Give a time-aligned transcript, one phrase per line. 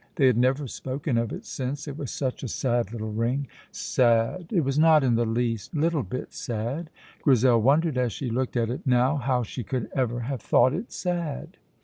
[0.15, 3.45] They had never spoken of it since, it was such a sad little ring.
[3.71, 4.47] Sad!
[4.51, 6.89] It was not in the least little bit sad.
[7.21, 10.91] Grizel wondered as she looked at it now how she could ever have thought it
[10.91, 11.57] sad.